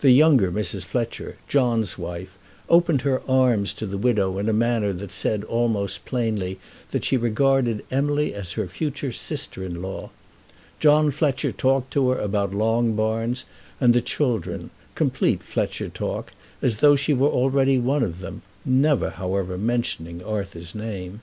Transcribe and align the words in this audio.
The 0.00 0.12
younger 0.12 0.50
Mrs. 0.50 0.86
Fletcher, 0.86 1.36
John's 1.46 1.98
wife, 1.98 2.38
opened 2.70 3.02
her 3.02 3.20
arms 3.28 3.74
to 3.74 3.84
the 3.84 3.98
widow 3.98 4.38
in 4.38 4.48
a 4.48 4.54
manner 4.54 4.94
that 4.94 5.44
almost 5.44 6.06
plainly 6.06 6.52
said 6.54 6.90
that 6.92 7.04
she 7.04 7.18
regarded 7.18 7.84
Emily 7.90 8.32
as 8.32 8.52
her 8.52 8.66
future 8.66 9.12
sister 9.12 9.62
in 9.62 9.82
law. 9.82 10.08
John 10.80 11.10
Fletcher 11.10 11.52
talked 11.52 11.90
to 11.92 12.08
her 12.08 12.18
about 12.18 12.52
Longbarns, 12.54 13.44
and 13.78 13.92
the 13.92 14.00
children, 14.00 14.70
complete 14.94 15.42
Fletcher 15.42 15.90
talk, 15.90 16.32
as 16.62 16.76
though 16.76 16.96
she 16.96 17.12
were 17.12 17.28
already 17.28 17.78
one 17.78 18.02
of 18.02 18.20
them, 18.20 18.40
never, 18.64 19.10
however, 19.10 19.58
mentioning 19.58 20.24
Arthur's 20.24 20.74
name. 20.74 21.20